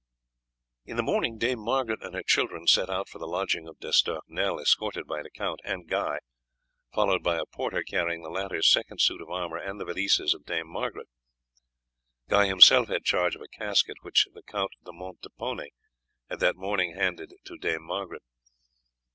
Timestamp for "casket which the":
13.47-14.41